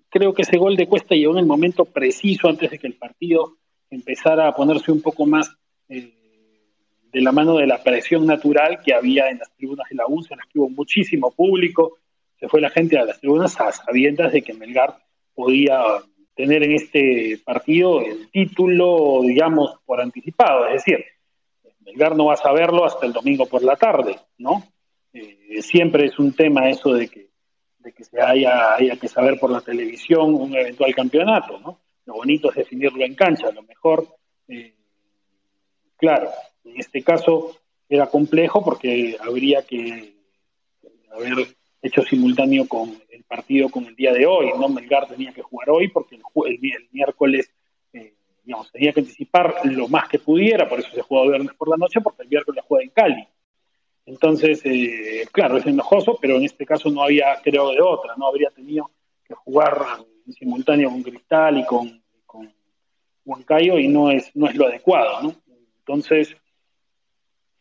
creo 0.09 0.33
que 0.33 0.41
ese 0.41 0.57
gol 0.57 0.75
de 0.75 0.87
Cuesta 0.87 1.15
llegó 1.15 1.33
en 1.33 1.39
el 1.39 1.45
momento 1.45 1.85
preciso 1.85 2.47
antes 2.47 2.71
de 2.71 2.79
que 2.79 2.87
el 2.87 2.95
partido 2.95 3.57
empezara 3.89 4.47
a 4.47 4.55
ponerse 4.55 4.91
un 4.91 5.01
poco 5.01 5.25
más 5.25 5.55
de 7.11 7.21
la 7.21 7.31
mano 7.31 7.57
de 7.57 7.67
la 7.67 7.81
presión 7.81 8.25
natural 8.25 8.79
que 8.83 8.93
había 8.93 9.29
en 9.29 9.39
las 9.39 9.51
tribunas 9.55 9.87
de 9.89 9.95
la 9.95 10.05
UNCE, 10.05 10.33
en 10.33 10.39
las 10.39 10.47
que 10.47 10.59
hubo 10.59 10.69
muchísimo 10.69 11.31
público, 11.31 11.97
se 12.39 12.47
fue 12.47 12.61
la 12.61 12.69
gente 12.69 12.97
a 12.97 13.05
las 13.05 13.19
tribunas 13.19 13.59
a 13.59 13.71
sabiendas 13.71 14.31
de 14.31 14.41
que 14.41 14.53
Melgar 14.53 14.95
podía 15.33 15.81
tener 16.35 16.63
en 16.63 16.73
este 16.73 17.39
partido 17.43 18.01
el 18.01 18.29
título, 18.29 19.21
digamos, 19.23 19.77
por 19.85 19.99
anticipado, 19.99 20.67
es 20.67 20.85
decir, 20.85 21.03
Melgar 21.81 22.15
no 22.15 22.25
va 22.25 22.35
a 22.35 22.37
saberlo 22.37 22.85
hasta 22.85 23.05
el 23.05 23.13
domingo 23.13 23.45
por 23.47 23.63
la 23.63 23.75
tarde, 23.75 24.15
¿no? 24.37 24.63
Eh, 25.11 25.61
siempre 25.61 26.05
es 26.05 26.19
un 26.19 26.33
tema 26.33 26.69
eso 26.69 26.93
de 26.93 27.07
que, 27.09 27.29
se 28.03 28.21
haya 28.21 28.77
que 29.01 29.07
saber 29.07 29.39
por 29.39 29.49
la 29.49 29.61
televisión 29.61 30.35
un 30.35 30.55
eventual 30.55 30.93
campeonato, 30.93 31.59
¿no? 31.59 31.79
Lo 32.09 32.15
bonito 32.15 32.49
es 32.49 32.55
definirlo 32.55 33.05
en 33.05 33.13
cancha, 33.13 33.51
lo 33.51 33.61
mejor, 33.61 34.07
eh, 34.47 34.73
claro, 35.95 36.31
en 36.65 36.79
este 36.79 37.03
caso 37.03 37.55
era 37.87 38.07
complejo 38.07 38.65
porque 38.65 39.15
habría 39.21 39.61
que 39.61 40.15
haber 41.11 41.55
hecho 41.83 42.01
simultáneo 42.01 42.67
con 42.67 42.99
el 43.11 43.23
partido 43.25 43.69
con 43.69 43.85
el 43.85 43.95
día 43.95 44.11
de 44.11 44.25
hoy, 44.25 44.47
¿no? 44.59 44.69
Melgar 44.69 45.07
tenía 45.07 45.31
que 45.31 45.43
jugar 45.43 45.69
hoy 45.69 45.89
porque 45.89 46.15
el, 46.15 46.89
miércoles 46.91 47.51
eh, 47.93 48.15
digamos, 48.43 48.71
tenía 48.71 48.91
que 48.91 49.01
anticipar 49.01 49.57
lo 49.65 49.87
más 49.87 50.09
que 50.09 50.17
pudiera, 50.17 50.67
por 50.67 50.79
eso 50.79 50.89
se 50.89 51.03
jugó 51.03 51.29
viernes 51.29 51.53
por 51.53 51.69
la 51.69 51.77
noche, 51.77 52.01
porque 52.01 52.23
el 52.23 52.29
miércoles 52.29 52.65
juega 52.67 52.85
en 52.85 52.89
Cali. 52.89 53.27
Entonces, 54.07 54.61
eh, 54.65 55.27
claro, 55.31 55.57
es 55.57 55.65
enojoso, 55.67 56.17
pero 56.19 56.37
en 56.37 56.45
este 56.45 56.65
caso 56.65 56.89
no 56.89 57.03
había, 57.03 57.39
creo, 57.43 57.69
de 57.69 57.81
otra, 57.81 58.15
no 58.17 58.25
habría 58.25 58.49
tenido 58.49 58.89
que 59.23 59.35
jugar 59.35 59.85
simultáneo 60.33 60.89
con 60.89 61.03
Cristal 61.03 61.59
y 61.59 61.65
con, 61.65 62.01
con 62.25 62.51
Huancayo 63.25 63.77
y 63.79 63.87
no 63.87 64.11
es, 64.11 64.35
no 64.35 64.47
es 64.47 64.55
lo 64.55 64.67
adecuado, 64.67 65.21
¿no? 65.21 65.35
Entonces, 65.79 66.35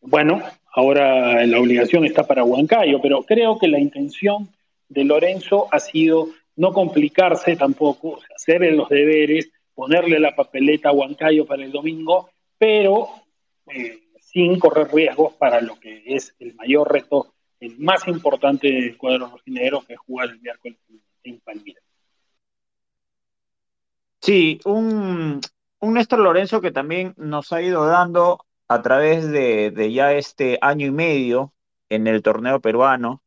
bueno, 0.00 0.42
ahora 0.72 1.44
la 1.46 1.60
obligación 1.60 2.04
está 2.04 2.26
para 2.26 2.44
Huancayo, 2.44 3.00
pero 3.00 3.22
creo 3.22 3.58
que 3.58 3.68
la 3.68 3.78
intención 3.78 4.48
de 4.88 5.04
Lorenzo 5.04 5.66
ha 5.70 5.80
sido 5.80 6.28
no 6.56 6.72
complicarse 6.72 7.56
tampoco, 7.56 8.20
hacer 8.34 8.60
los 8.72 8.88
deberes, 8.88 9.50
ponerle 9.74 10.18
la 10.18 10.34
papeleta 10.34 10.88
a 10.88 10.92
Huancayo 10.92 11.46
para 11.46 11.64
el 11.64 11.70
domingo, 11.70 12.30
pero 12.58 13.08
eh, 13.68 14.00
sin 14.20 14.58
correr 14.58 14.92
riesgos 14.92 15.34
para 15.34 15.60
lo 15.60 15.78
que 15.78 16.02
es 16.04 16.34
el 16.40 16.54
mayor 16.54 16.92
reto, 16.92 17.34
el 17.60 17.78
más 17.78 18.06
importante 18.08 18.70
del 18.70 18.96
cuadro 18.96 19.28
rojinegro, 19.28 19.82
que 19.86 19.94
es 19.94 19.98
jugar 20.00 20.30
el 20.30 20.40
miércoles 20.40 20.78
en 21.22 21.40
Palmira. 21.40 21.80
Sí, 24.28 24.60
un, 24.66 25.40
un 25.80 25.94
Néstor 25.94 26.18
Lorenzo 26.18 26.60
que 26.60 26.70
también 26.70 27.14
nos 27.16 27.50
ha 27.50 27.62
ido 27.62 27.86
dando 27.86 28.44
a 28.68 28.82
través 28.82 29.26
de, 29.30 29.70
de, 29.70 29.90
ya 29.90 30.12
este 30.12 30.58
año 30.60 30.86
y 30.86 30.90
medio 30.90 31.54
en 31.88 32.06
el 32.06 32.22
torneo 32.22 32.60
peruano, 32.60 33.22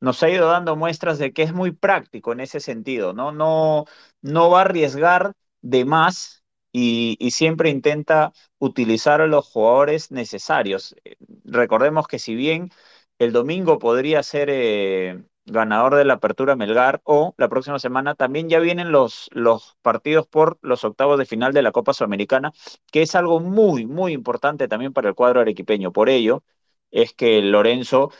nos 0.00 0.22
ha 0.22 0.30
ido 0.30 0.48
dando 0.48 0.76
muestras 0.76 1.18
de 1.18 1.34
que 1.34 1.42
es 1.42 1.52
muy 1.54 1.72
práctico 1.72 2.32
en 2.32 2.40
ese 2.40 2.60
sentido, 2.60 3.12
¿no? 3.12 3.32
No, 3.32 3.86
no 4.22 4.50
va 4.50 4.60
a 4.60 4.64
arriesgar 4.64 5.34
de 5.62 5.84
más 5.84 6.44
y, 6.72 7.18
siempre 7.32 7.70
intenta 7.70 8.32
utilizar 8.58 9.20
a 9.20 9.26
los 9.26 9.46
jugadores 9.48 10.10
necesarios. 10.12 10.96
Recordemos 11.44 12.06
que 12.08 12.18
si 12.18 12.34
bien 12.34 12.70
el 13.18 13.32
domingo 13.32 13.78
podría 13.78 14.22
ser 14.22 14.48
eh, 14.50 15.24
ganador 15.50 15.94
de 15.96 16.04
la 16.04 16.14
apertura 16.14 16.56
Melgar 16.56 17.00
o 17.04 17.34
la 17.38 17.48
próxima 17.48 17.78
semana 17.78 18.14
también 18.14 18.48
ya 18.48 18.58
vienen 18.60 18.92
los, 18.92 19.28
los 19.32 19.76
partidos 19.82 20.26
por 20.26 20.58
los 20.62 20.84
octavos 20.84 21.18
de 21.18 21.26
final 21.26 21.52
de 21.52 21.62
la 21.62 21.72
Copa 21.72 21.92
Sudamericana, 21.94 22.52
que 22.92 23.02
es 23.02 23.14
algo 23.14 23.40
muy, 23.40 23.86
muy 23.86 24.12
importante 24.12 24.68
también 24.68 24.92
para 24.92 25.08
el 25.08 25.14
cuadro 25.14 25.40
arequipeño. 25.40 25.92
Por 25.92 26.08
ello 26.08 26.44
es 26.90 27.12
que 27.14 27.40
Lorenzo 27.42 28.10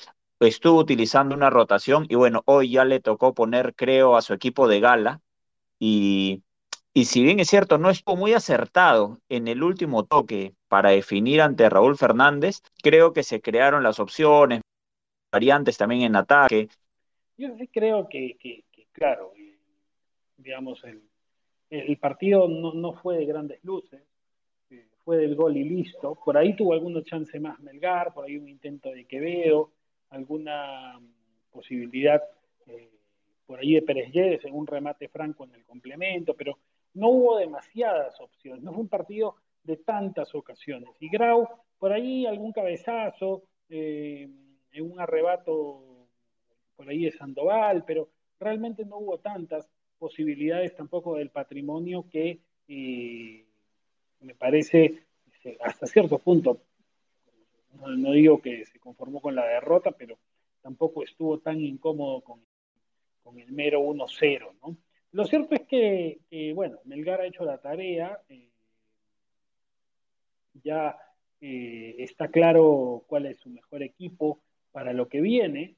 estuvo 0.40 0.78
utilizando 0.78 1.34
una 1.34 1.50
rotación 1.50 2.06
y 2.08 2.14
bueno, 2.14 2.42
hoy 2.46 2.70
ya 2.70 2.84
le 2.84 3.00
tocó 3.00 3.34
poner, 3.34 3.74
creo, 3.74 4.16
a 4.16 4.22
su 4.22 4.34
equipo 4.34 4.68
de 4.68 4.80
gala 4.80 5.20
y, 5.78 6.42
y 6.94 7.06
si 7.06 7.22
bien 7.22 7.40
es 7.40 7.48
cierto, 7.48 7.78
no 7.78 7.90
estuvo 7.90 8.16
muy 8.16 8.34
acertado 8.34 9.18
en 9.28 9.48
el 9.48 9.62
último 9.62 10.04
toque 10.04 10.54
para 10.68 10.90
definir 10.90 11.40
ante 11.42 11.68
Raúl 11.70 11.96
Fernández, 11.96 12.62
creo 12.82 13.12
que 13.12 13.22
se 13.22 13.40
crearon 13.40 13.82
las 13.82 14.00
opciones, 14.00 14.60
variantes 15.32 15.76
también 15.76 16.02
en 16.02 16.16
ataque. 16.16 16.68
Yo 17.38 17.56
sí 17.56 17.68
creo 17.68 18.08
que, 18.08 18.36
claro, 18.92 19.32
digamos, 20.36 20.82
el, 21.70 21.96
partido 21.98 22.48
no, 22.48 22.74
no, 22.74 22.94
fue 22.94 23.16
de 23.16 23.26
grandes 23.26 23.62
luces, 23.62 24.02
fue 25.04 25.18
del 25.18 25.36
gol 25.36 25.56
y 25.56 25.64
listo. 25.64 26.18
Por 26.22 26.36
ahí 26.36 26.54
tuvo 26.56 26.72
alguna 26.72 27.02
chance 27.04 27.38
más 27.38 27.60
Melgar, 27.60 28.12
por 28.12 28.24
ahí 28.24 28.36
un 28.36 28.48
intento 28.48 28.90
de 28.90 29.06
Quevedo, 29.06 29.70
alguna 30.10 31.00
posibilidad 31.50 32.22
eh, 32.66 32.90
por 33.46 33.60
ahí 33.60 33.74
de 33.74 33.82
Pérez 33.82 34.12
Lledes 34.12 34.44
en 34.44 34.54
un 34.54 34.66
remate 34.66 35.08
franco 35.08 35.44
en 35.44 35.54
el 35.54 35.64
complemento, 35.64 36.34
pero 36.34 36.58
no 36.94 37.08
hubo 37.08 37.38
demasiadas 37.38 38.20
opciones, 38.20 38.62
no 38.62 38.72
fue 38.72 38.82
un 38.82 38.88
partido 38.88 39.36
de 39.62 39.76
tantas 39.76 40.34
ocasiones. 40.34 40.90
Y 41.00 41.08
Grau, 41.08 41.48
por 41.78 41.92
ahí 41.92 42.26
algún 42.26 42.52
cabezazo, 42.52 43.44
eh, 43.70 44.28
en 44.72 44.92
un 44.92 45.00
arrebato 45.00 45.87
por 46.78 46.88
ahí 46.88 47.04
de 47.04 47.10
Sandoval, 47.10 47.84
pero 47.84 48.08
realmente 48.38 48.84
no 48.84 48.98
hubo 48.98 49.18
tantas 49.18 49.68
posibilidades 49.98 50.76
tampoco 50.76 51.16
del 51.16 51.30
patrimonio 51.30 52.06
que 52.08 52.38
eh, 52.68 53.44
me 54.20 54.34
parece 54.36 55.02
hasta 55.60 55.86
cierto 55.86 56.18
punto 56.18 56.60
no, 57.74 58.12
digo 58.12 58.40
que 58.40 58.64
se 58.64 58.78
conformó 58.78 59.20
con 59.20 59.34
la 59.34 59.46
derrota, 59.46 59.90
pero 59.92 60.18
tampoco 60.62 61.02
estuvo 61.02 61.38
tan 61.38 61.60
incómodo 61.60 62.20
con, 62.22 62.40
con 63.22 63.38
el 63.38 63.52
mero 63.52 63.80
1-0, 63.80 64.54
¿no? 64.62 64.76
Lo 65.12 65.24
cierto 65.24 65.54
es 65.54 65.62
que, 65.62 66.52
bueno, 66.54 66.78
Melgar 66.84 67.20
ha 67.20 67.26
hecho 67.26 67.44
la 67.44 67.58
tarea, 67.58 68.20
eh, 68.28 68.50
ya 70.62 70.98
eh, 71.40 71.96
está 71.98 72.28
claro 72.28 73.04
cuál 73.06 73.26
es 73.26 73.38
su 73.38 73.48
mejor 73.48 73.82
equipo 73.82 74.42
para 74.70 74.92
lo 74.92 75.08
que 75.08 75.20
viene, 75.20 75.76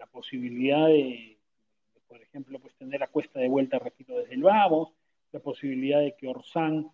la 0.00 0.06
posibilidad 0.06 0.86
de, 0.86 1.36
por 2.08 2.20
ejemplo, 2.20 2.58
pues 2.58 2.74
tener 2.74 3.02
a 3.02 3.08
cuesta 3.08 3.38
de 3.38 3.48
vuelta, 3.48 3.78
repito, 3.78 4.16
desde 4.16 4.34
el 4.34 4.42
vamos, 4.42 4.94
la 5.30 5.40
posibilidad 5.40 6.00
de 6.00 6.16
que 6.16 6.26
Orsán 6.26 6.90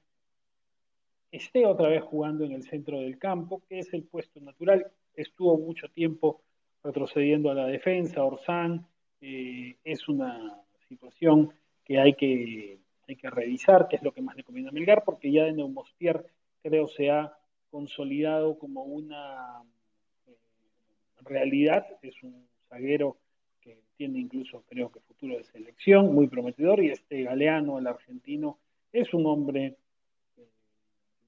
esté 1.31 1.65
otra 1.67 1.89
vez 1.89 2.03
jugando 2.03 2.45
en 2.45 2.53
el 2.53 2.65
centro 2.65 2.99
del 2.99 3.17
campo, 3.17 3.63
que 3.69 3.79
es 3.79 3.95
el 3.95 4.03
puesto 4.03 4.41
natural. 4.41 4.91
Estuvo 5.15 5.57
mucho 5.57 5.89
tiempo 5.89 6.43
retrocediendo 6.83 7.49
a 7.51 7.55
la 7.55 7.67
defensa, 7.67 8.25
Orsán. 8.25 8.85
Eh, 9.21 9.77
es 9.85 10.09
una 10.09 10.61
situación 10.89 11.55
que 11.85 12.01
hay, 12.01 12.15
que 12.15 12.81
hay 13.07 13.17
que 13.17 13.31
revisar, 13.31 13.87
que 13.87 13.97
es 13.97 14.03
lo 14.03 14.13
que 14.13 14.21
más 14.21 14.37
le 14.37 14.43
conviene 14.43 14.71
a 14.71 14.73
Melgar, 14.73 15.05
porque 15.05 15.31
ya 15.31 15.45
de 15.45 15.53
Neumostier 15.53 16.27
creo 16.61 16.89
se 16.89 17.11
ha 17.11 17.39
consolidado 17.71 18.59
como 18.59 18.83
una 18.83 19.63
eh, 20.27 20.37
realidad. 21.25 21.87
Es 22.03 22.21
un 22.25 22.47
zaguero 22.69 23.17
que 23.61 23.79
tiene 23.97 24.21
incluso, 24.21 24.65
creo 24.69 24.91
que 24.91 25.01
futuro 25.01 25.37
de 25.37 25.45
selección, 25.45 26.15
muy 26.15 26.29
prometedor, 26.29 26.83
y 26.83 26.91
este 26.91 27.23
Galeano, 27.23 27.79
el 27.79 27.87
argentino, 27.87 28.59
es 28.93 29.13
un 29.13 29.27
hombre 29.27 29.77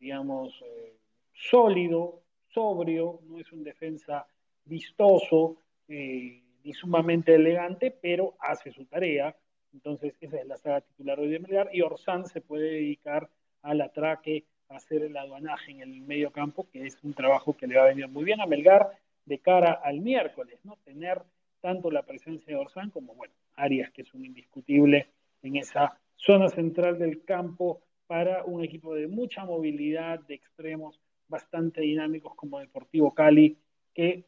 digamos, 0.01 0.55
eh, 0.65 0.97
sólido, 1.33 2.23
sobrio, 2.49 3.21
no 3.29 3.39
es 3.39 3.51
un 3.53 3.65
defensa 3.65 4.27
vistoso 4.65 5.57
eh, 5.89 6.43
ni 6.65 6.73
sumamente 6.73 7.35
elegante, 7.35 7.91
pero 7.91 8.37
hace 8.41 8.73
su 8.73 8.85
tarea. 8.87 9.35
Entonces, 9.73 10.15
esa 10.21 10.39
es 10.39 10.47
la 10.47 10.57
saga 10.57 10.81
titular 10.81 11.19
hoy 11.21 11.29
de 11.29 11.39
Melgar. 11.39 11.71
Y 11.73 11.83
Orsán 11.83 12.27
se 12.27 12.41
puede 12.41 12.71
dedicar 12.73 13.29
al 13.63 13.81
atraque, 13.81 14.45
a 14.69 14.77
hacer 14.77 15.03
el 15.03 15.17
aduanaje 15.17 15.73
en 15.73 15.81
el 15.81 16.01
medio 16.03 16.31
campo, 16.31 16.69
que 16.71 16.87
es 16.87 17.03
un 17.03 17.15
trabajo 17.15 17.57
que 17.57 17.67
le 17.67 17.77
va 17.77 17.85
a 17.85 17.89
venir 17.89 18.09
muy 18.09 18.25
bien 18.25 18.41
a 18.41 18.47
Melgar 18.47 18.91
de 19.29 19.39
cara 19.39 19.73
al 19.85 20.01
miércoles, 20.01 20.59
¿no? 20.65 20.77
Tener 20.85 21.23
tanto 21.61 21.91
la 21.91 22.03
presencia 22.03 22.55
de 22.55 22.61
Orsán 22.61 22.91
como, 22.91 23.15
bueno, 23.15 23.35
Arias, 23.57 23.91
que 23.91 24.03
es 24.03 24.15
un 24.15 24.25
indiscutible 24.25 25.09
en 25.43 25.57
esa 25.57 25.99
zona 26.17 26.49
central 26.49 26.99
del 26.99 27.25
campo, 27.25 27.83
para 28.09 28.43
un 28.45 28.65
equipo 28.65 28.95
de 28.95 29.07
mucha 29.07 29.45
movilidad, 29.45 30.21
de 30.21 30.35
extremos 30.35 30.99
bastante 31.29 31.83
dinámicos 31.83 32.35
como 32.35 32.59
Deportivo 32.59 33.13
Cali, 33.13 33.59
que 33.95 34.25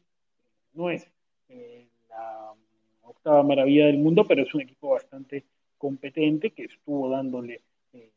no 0.73 0.91
es 0.91 1.09
eh, 1.49 1.87
la 2.07 2.53
octava 3.01 3.41
maravilla 3.41 3.87
del 3.87 3.97
mundo, 3.97 4.23
pero 4.27 4.43
es 4.43 4.53
un 4.53 4.61
equipo 4.61 4.91
bastante 4.91 5.45
competente 5.79 6.51
que 6.51 6.65
estuvo 6.65 7.09
dándole 7.09 7.61
eh, 7.93 8.11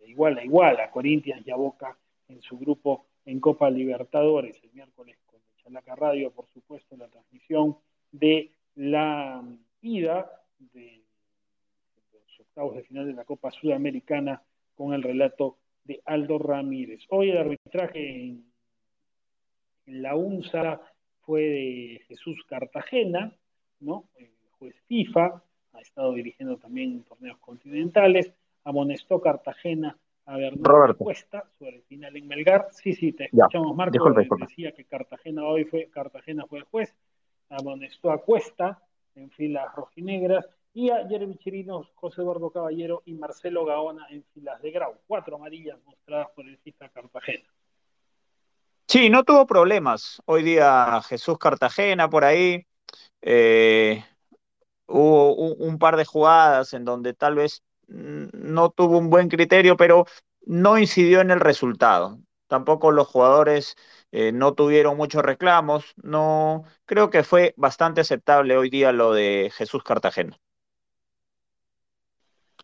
de 0.00 0.08
igual 0.08 0.38
a 0.38 0.44
igual 0.44 0.80
a 0.80 0.90
Corinthians 0.90 1.46
y 1.46 1.50
a 1.50 1.56
Boca 1.56 1.94
en 2.28 2.40
su 2.40 2.58
grupo 2.58 3.04
en 3.26 3.38
Copa 3.38 3.68
Libertadores 3.68 4.58
el 4.64 4.72
miércoles 4.72 5.18
Chalaca 5.62 5.94
Radio, 5.94 6.30
por 6.32 6.48
supuesto, 6.48 6.96
la 6.96 7.08
transmisión 7.08 7.76
de 8.10 8.52
la 8.74 9.42
ida 9.80 10.30
de 10.58 11.02
los 12.12 12.40
octavos 12.40 12.76
de 12.76 12.84
final 12.84 13.06
de 13.06 13.14
la 13.14 13.24
Copa 13.24 13.50
Sudamericana 13.50 14.42
con 14.74 14.92
el 14.92 15.02
relato 15.02 15.58
de 15.84 16.00
Aldo 16.04 16.38
Ramírez. 16.38 17.02
Hoy 17.10 17.30
el 17.30 17.38
arbitraje 17.38 18.24
en, 18.24 18.52
la 19.86 20.14
UNSA 20.14 20.80
fue 21.22 21.42
de 21.42 22.02
Jesús 22.08 22.44
Cartagena, 22.48 23.32
¿no? 23.80 24.08
El 24.16 24.30
juez 24.58 24.76
FIFA, 24.86 25.42
ha 25.72 25.80
estado 25.80 26.14
dirigiendo 26.14 26.56
también 26.56 27.02
torneos 27.02 27.38
continentales, 27.38 28.32
amonestó 28.64 29.20
Cartagena 29.20 29.98
a 30.26 30.36
Bernardo 30.36 30.96
Cuesta 30.96 31.44
sobre 31.58 31.76
el 31.76 31.82
final 31.82 32.16
en 32.16 32.28
Melgar. 32.28 32.68
Sí, 32.72 32.92
sí, 32.92 33.12
te 33.12 33.24
escuchamos, 33.24 33.70
ya, 33.70 33.76
Marco. 33.76 33.92
Disculpe, 33.92 34.20
disculpe. 34.20 34.46
Decía 34.46 34.72
que 34.72 34.84
Cartagena 34.84 35.44
hoy 35.44 35.64
fue, 35.64 35.88
Cartagena 35.90 36.46
fue 36.46 36.60
el 36.60 36.64
juez, 36.64 36.94
amonestó 37.48 38.10
a 38.10 38.18
Cuesta 38.22 38.82
en 39.14 39.30
filas 39.30 39.74
rojinegras 39.74 40.48
y 40.74 40.90
a 40.90 41.06
Jeremy 41.06 41.36
Chirinos, 41.36 41.90
José 41.94 42.22
Eduardo 42.22 42.50
Caballero 42.50 43.02
y 43.04 43.14
Marcelo 43.14 43.64
Gaona 43.64 44.06
en 44.10 44.24
filas 44.32 44.60
de 44.62 44.70
Grau. 44.70 44.94
Cuatro 45.06 45.36
amarillas 45.36 45.78
mostradas 45.84 46.28
por 46.34 46.46
el 46.46 46.56
FIFA 46.58 46.88
Cartagena. 46.88 47.44
Sí, 48.88 49.10
no 49.10 49.22
tuvo 49.24 49.46
problemas. 49.46 50.20
Hoy 50.24 50.42
día 50.42 51.00
Jesús 51.02 51.38
Cartagena 51.38 52.08
por 52.08 52.24
ahí. 52.24 52.66
Eh, 53.20 54.02
hubo 54.86 55.34
un, 55.34 55.54
un, 55.58 55.78
par 55.78 55.96
de 55.96 56.04
jugadas 56.04 56.74
en 56.74 56.84
donde 56.84 57.14
tal 57.14 57.36
vez 57.36 57.62
no 57.92 58.70
tuvo 58.70 58.98
un 58.98 59.10
buen 59.10 59.28
criterio, 59.28 59.76
pero 59.76 60.06
no 60.46 60.78
incidió 60.78 61.20
en 61.20 61.30
el 61.30 61.40
resultado. 61.40 62.18
Tampoco 62.46 62.90
los 62.90 63.08
jugadores 63.08 63.76
eh, 64.10 64.32
no 64.32 64.54
tuvieron 64.54 64.96
muchos 64.96 65.22
reclamos. 65.22 65.94
No, 66.02 66.64
creo 66.84 67.10
que 67.10 67.22
fue 67.22 67.54
bastante 67.56 68.02
aceptable 68.02 68.56
hoy 68.56 68.70
día 68.70 68.92
lo 68.92 69.12
de 69.12 69.50
Jesús 69.54 69.82
Cartagena. 69.82 70.38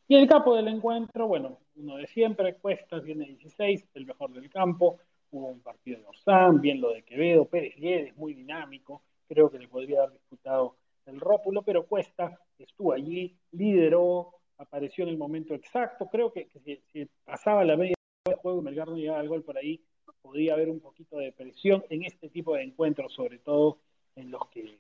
Y 0.07 0.17
el 0.17 0.27
capo 0.27 0.57
del 0.57 0.69
encuentro, 0.69 1.27
bueno, 1.27 1.59
uno 1.77 1.97
de 1.97 2.07
siempre, 2.07 2.57
Cuesta 2.57 3.03
tiene 3.03 3.27
16, 3.27 3.89
el 3.95 4.07
mejor 4.07 4.33
del 4.33 4.49
campo. 4.49 4.99
Hubo 5.31 5.49
un 5.49 5.61
partido 5.61 6.01
de 6.01 6.07
Orsán, 6.07 6.61
bien 6.61 6.81
lo 6.81 6.93
de 6.93 7.03
Quevedo, 7.03 7.45
Pérez 7.45 7.77
Liedes, 7.77 8.17
muy 8.17 8.33
dinámico. 8.33 9.03
Creo 9.29 9.51
que 9.51 9.59
le 9.59 9.69
podría 9.69 10.01
haber 10.01 10.13
disputado 10.13 10.77
el 11.05 11.21
rópulo, 11.21 11.63
pero 11.63 11.87
Cuesta 11.87 12.39
estuvo 12.59 12.93
allí, 12.93 13.37
lideró, 13.53 14.38
apareció 14.59 15.05
en 15.05 15.11
el 15.11 15.17
momento 15.17 15.55
exacto. 15.55 16.09
Creo 16.11 16.33
que, 16.33 16.49
si, 16.93 17.09
pasaba 17.25 17.65
la 17.65 17.77
media 17.77 17.95
del 18.25 18.37
juego 18.37 18.61
y 18.61 18.65
Melgar 18.65 18.89
no 18.89 18.97
llegaba 18.97 19.21
al 19.21 19.29
gol 19.29 19.43
por 19.43 19.57
ahí, 19.57 19.81
podría 20.21 20.55
haber 20.55 20.69
un 20.69 20.81
poquito 20.81 21.17
de 21.19 21.33
presión 21.33 21.85
en 21.89 22.05
este 22.05 22.29
tipo 22.29 22.55
de 22.55 22.63
encuentros, 22.63 23.13
sobre 23.13 23.39
todo 23.39 23.79
en 24.17 24.31
los 24.31 24.47
que 24.49 24.61
el 24.61 24.79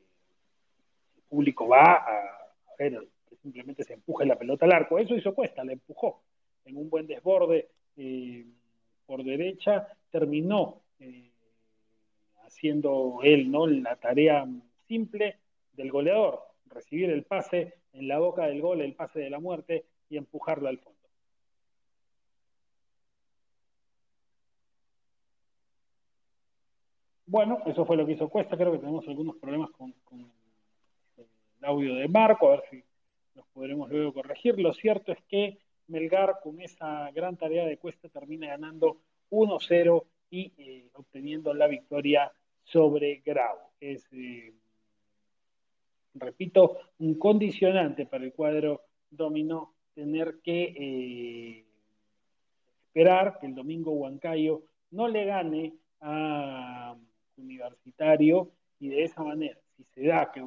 público 1.29 1.69
va 1.69 1.95
a, 1.95 2.39
ver 2.79 3.09
que 3.29 3.37
simplemente 3.37 3.83
se 3.85 3.95
empuje 3.95 4.27
la 4.27 4.39
pelota 4.39 4.67
al 4.67 4.73
arco. 4.73 4.99
Eso 4.99 5.15
hizo 5.15 5.35
Cuesta, 5.35 5.65
la 5.65 5.73
empujó 5.73 6.23
en 6.65 6.77
un 6.77 6.91
buen 6.91 7.07
desborde 7.07 7.69
eh, 7.97 8.45
por 9.07 9.25
derecha, 9.25 9.89
terminó 10.11 10.83
eh, 11.01 11.31
haciendo 12.45 13.21
él 13.23 13.51
¿no? 13.51 13.67
la 13.67 13.97
tarea 13.97 14.47
simple 14.87 15.39
del 15.73 15.91
goleador, 15.91 16.43
recibir 16.67 17.11
el 17.11 17.25
pase 17.25 17.75
en 17.99 18.09
la 18.09 18.19
boca 18.19 18.47
del 18.47 18.61
gol, 18.61 18.81
el 18.81 18.95
pase 18.95 19.21
de 19.21 19.31
la 19.31 19.40
muerte 19.40 19.85
y 20.09 20.17
empujarlo 20.17 20.69
al 20.69 20.78
fondo. 20.78 20.99
Bueno, 27.26 27.59
eso 27.67 27.85
fue 27.85 27.97
lo 27.97 28.07
que 28.07 28.12
hizo 28.12 28.28
Cuesta. 28.31 28.57
Creo 28.57 28.73
que 28.73 28.78
tenemos 28.78 29.07
algunos 29.07 29.37
problemas 29.37 29.71
con, 29.73 29.95
el 31.19 31.64
audio 31.64 31.95
de 31.97 32.09
Marco, 32.09 32.49
a 32.49 32.50
ver 32.52 32.62
si 32.71 32.83
los 33.35 33.47
podremos 33.49 33.90
luego 33.90 34.14
corregir. 34.14 34.59
Lo 34.59 34.73
cierto 34.73 35.12
es 35.12 35.19
que 35.28 35.59
Melgar, 35.88 36.40
con 36.43 36.61
esa 36.61 37.11
gran 37.11 37.37
tarea 37.37 37.67
de 37.67 37.76
Cuesta, 37.76 38.09
termina 38.09 38.47
ganando 38.47 39.02
1-0 39.31 40.05
y 40.31 40.52
eh, 40.57 40.90
obteniendo 40.95 41.52
la 41.52 41.67
victoria 41.67 42.33
sobre 42.64 43.23
Grau. 43.25 43.59
Es 43.78 44.07
eh, 44.12 44.55
repito, 46.15 46.79
un 46.99 47.15
condicionante 47.15 48.07
para 48.07 48.25
el 48.25 48.33
cuadro 48.33 48.83
dominó 49.11 49.75
tener 49.95 50.41
que 50.43 50.75
eh, 50.77 51.67
esperar 52.87 53.38
que 53.41 53.47
el 53.47 53.55
domingo 53.55 53.93
Huancayo 53.93 54.62
no 54.91 55.09
le 55.09 55.25
gane 55.25 55.75
a 56.00 56.97
Universitario 57.37 58.50
y 58.81 58.88
de 58.88 59.05
esa 59.05 59.23
manera, 59.23 59.59
si 59.77 59.85
se 59.85 60.07
da 60.07 60.31
que 60.33 60.43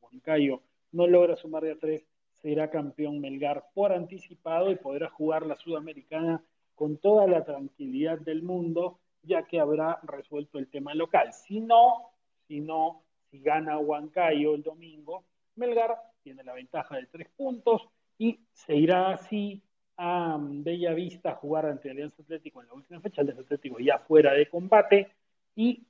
Huancayo 0.00 0.62
no 0.92 1.06
logra 1.06 1.36
sumar 1.36 1.62
de 1.62 1.72
a 1.72 1.78
tres, 1.78 2.06
será 2.42 2.70
campeón 2.70 3.20
Melgar 3.20 3.66
por 3.74 3.92
anticipado 3.92 4.70
y 4.70 4.76
podrá 4.76 5.08
jugar 5.10 5.46
la 5.46 5.56
Sudamericana 5.56 6.42
con 6.74 6.96
toda 6.96 7.26
la 7.26 7.44
tranquilidad 7.44 8.18
del 8.18 8.42
mundo, 8.42 8.98
ya 9.22 9.44
que 9.44 9.60
habrá 9.60 10.00
resuelto 10.02 10.58
el 10.58 10.68
tema 10.68 10.94
local. 10.94 11.32
Si 11.32 11.60
no, 11.60 12.10
si 12.48 12.60
no, 12.60 13.02
si 13.32 13.40
gana 13.40 13.78
Huancayo 13.78 14.54
el 14.54 14.62
domingo, 14.62 15.24
Melgar 15.56 15.96
tiene 16.22 16.44
la 16.44 16.52
ventaja 16.52 16.96
de 16.96 17.06
tres 17.06 17.28
puntos 17.34 17.88
y 18.18 18.38
se 18.52 18.76
irá 18.76 19.10
así 19.10 19.62
a 19.96 20.36
um, 20.36 20.62
Bella 20.62 20.92
Vista 20.92 21.30
a 21.30 21.34
jugar 21.34 21.64
ante 21.64 21.90
Alianza 21.90 22.22
Atlético 22.22 22.60
en 22.60 22.68
la 22.68 22.74
última 22.74 23.00
fecha, 23.00 23.22
Alianza 23.22 23.42
Atlético 23.42 23.78
ya 23.80 23.98
fuera 23.98 24.34
de 24.34 24.48
combate 24.48 25.08
y 25.56 25.82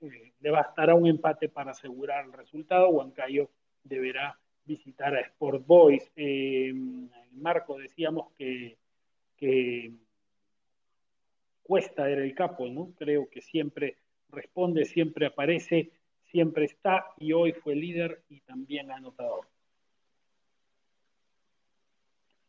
eh, 0.00 0.32
le 0.40 0.50
bastará 0.50 0.96
un 0.96 1.06
empate 1.06 1.48
para 1.48 1.70
asegurar 1.70 2.24
el 2.24 2.32
resultado. 2.32 2.88
Huancayo 2.88 3.48
deberá 3.84 4.36
visitar 4.64 5.14
a 5.14 5.20
Sport 5.20 5.64
Boys. 5.66 6.10
Eh, 6.16 6.72
Marco, 7.32 7.78
decíamos 7.78 8.32
que, 8.36 8.76
que 9.36 9.92
Cuesta 11.62 12.10
era 12.10 12.24
el 12.24 12.34
capo, 12.34 12.66
¿no? 12.66 12.92
Creo 12.98 13.28
que 13.28 13.40
siempre 13.40 13.98
responde, 14.30 14.84
siempre 14.84 15.26
aparece 15.26 15.90
siempre 16.30 16.64
está 16.66 17.06
y 17.18 17.32
hoy 17.32 17.52
fue 17.52 17.74
líder 17.74 18.22
y 18.28 18.40
también 18.40 18.90
anotador. 18.90 19.46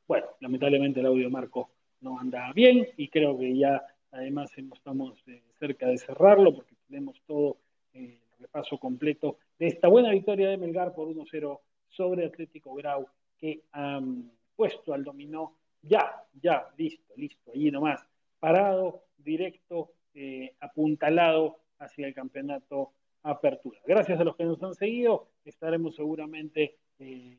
Bueno, 0.07 0.27
lamentablemente 0.39 0.99
el 0.99 1.05
audio 1.05 1.29
Marco 1.29 1.69
no 2.01 2.19
anda 2.19 2.51
bien 2.53 2.87
y 2.97 3.09
creo 3.09 3.37
que 3.37 3.55
ya 3.55 3.85
además 4.11 4.51
estamos 4.57 5.21
eh, 5.27 5.43
cerca 5.59 5.87
de 5.87 5.97
cerrarlo 5.97 6.55
porque 6.55 6.75
tenemos 6.87 7.21
todo 7.27 7.57
eh, 7.93 8.19
el 8.33 8.39
repaso 8.39 8.77
completo 8.79 9.37
de 9.59 9.67
esta 9.67 9.87
buena 9.87 10.11
victoria 10.11 10.49
de 10.49 10.57
Melgar 10.57 10.93
por 10.93 11.07
1-0 11.07 11.59
sobre 11.89 12.25
Atlético 12.25 12.73
Grau 12.73 13.07
que 13.37 13.61
han 13.71 14.31
puesto 14.55 14.93
al 14.93 15.03
dominó 15.03 15.55
ya, 15.81 16.23
ya, 16.41 16.67
listo, 16.77 17.13
listo, 17.15 17.51
allí 17.53 17.71
nomás, 17.71 18.05
parado, 18.39 19.03
directo, 19.17 19.93
eh, 20.13 20.53
apuntalado 20.59 21.59
hacia 21.79 22.07
el 22.07 22.13
campeonato 22.13 22.91
apertura. 23.23 23.79
Gracias 23.85 24.19
a 24.19 24.23
los 24.23 24.35
que 24.35 24.45
nos 24.45 24.61
han 24.63 24.73
seguido, 24.73 25.27
estaremos 25.45 25.95
seguramente 25.95 26.77
eh, 26.99 27.37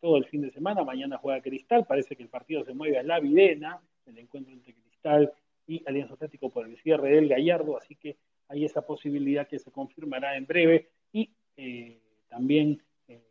todo 0.00 0.16
el 0.16 0.26
fin 0.26 0.42
de 0.42 0.50
semana. 0.50 0.84
Mañana 0.84 1.18
juega 1.18 1.40
Cristal, 1.40 1.86
parece 1.86 2.16
que 2.16 2.22
el 2.22 2.28
partido 2.28 2.64
se 2.64 2.74
mueve 2.74 2.98
a 2.98 3.02
la 3.02 3.20
Videna, 3.20 3.80
el 4.06 4.18
encuentro 4.18 4.52
entre 4.52 4.74
Cristal 4.74 5.32
y 5.66 5.82
Alianza 5.86 6.14
Atlético 6.14 6.50
por 6.50 6.66
el 6.66 6.76
cierre 6.78 7.14
del 7.14 7.28
Gallardo, 7.28 7.76
así 7.76 7.96
que 7.96 8.16
hay 8.48 8.64
esa 8.64 8.82
posibilidad 8.82 9.46
que 9.48 9.58
se 9.58 9.70
confirmará 9.70 10.36
en 10.36 10.46
breve 10.46 10.88
y 11.12 11.30
eh, 11.56 11.98
también 12.28 12.82
eh, 13.08 13.22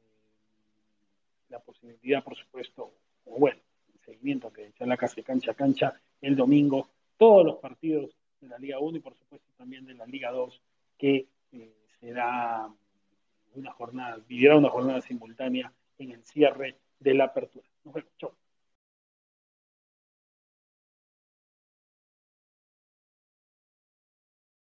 la 1.50 1.60
posibilidad, 1.60 2.24
por 2.24 2.36
supuesto, 2.36 2.94
o 3.26 3.38
bueno, 3.38 3.60
el 3.94 4.00
seguimiento 4.00 4.52
que 4.52 4.68
echa 4.68 4.86
la 4.86 4.98
casa 4.98 5.22
cancha 5.22 5.52
a 5.52 5.56
cancha 5.56 5.94
el 6.22 6.36
domingo, 6.36 6.90
todos 7.18 7.46
los 7.46 7.58
partidos 7.58 8.16
de 8.40 8.48
la 8.48 8.58
Liga 8.58 8.80
1 8.80 8.98
y 8.98 9.02
por 9.02 9.16
supuesto 9.16 9.52
también 9.58 9.86
de 9.86 9.94
la 9.94 10.06
Liga 10.06 10.32
2 10.32 10.62
que 10.98 11.28
será 12.02 12.68
una 13.54 13.72
jornada, 13.72 14.18
vivirá 14.28 14.58
una 14.58 14.70
jornada 14.70 15.02
simultánea 15.02 15.72
en 16.00 16.12
el 16.12 16.26
cierre 16.26 16.78
de 17.00 17.14
la 17.14 17.26
apertura. 17.26 17.66
Nos 17.86 17.94
vemos. 17.94 18.12
Chau. 18.18 18.34